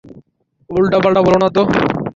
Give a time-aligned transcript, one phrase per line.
[0.69, 1.61] উল্টাপাল্টা বলো না তো।